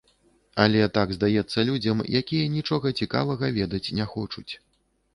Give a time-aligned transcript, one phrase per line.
[0.63, 4.51] Але так здаецца людзям, якія нічога цікавага ведаць не хочуць.